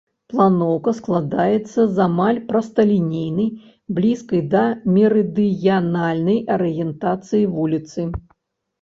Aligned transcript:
Планоўка 0.31 0.93
складаецца 0.99 1.79
з 1.97 2.01
амаль 2.07 2.39
прасталінейнай, 2.49 3.49
блізкай 4.01 4.41
да 4.57 4.67
мерыдыянальнай 4.99 6.45
арыентацыі 6.59 7.49
вуліцы. 7.57 8.13